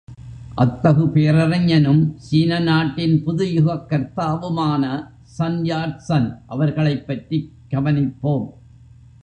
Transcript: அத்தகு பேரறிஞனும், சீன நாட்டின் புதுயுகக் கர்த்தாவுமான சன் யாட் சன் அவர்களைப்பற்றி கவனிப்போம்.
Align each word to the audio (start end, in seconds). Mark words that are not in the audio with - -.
அத்தகு 0.55 1.03
பேரறிஞனும், 1.07 2.13
சீன 2.17 2.59
நாட்டின் 2.59 3.23
புதுயுகக் 3.25 3.85
கர்த்தாவுமான 3.89 4.83
சன் 5.21 5.63
யாட் 5.63 5.97
சன் 5.97 6.41
அவர்களைப்பற்றி 6.47 7.53
கவனிப்போம். 7.69 8.47